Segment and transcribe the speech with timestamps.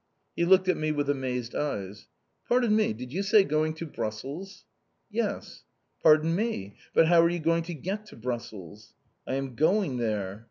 [0.35, 2.07] He looked at me with amazed eyes.
[2.47, 2.91] "Pardon me!
[2.91, 4.65] Did you say going to Brussels?"
[5.11, 5.63] "Yes."
[6.01, 6.75] "Pardon me!
[6.95, 8.95] But how are you going to get to Brussels?"
[9.27, 10.39] "I am going there."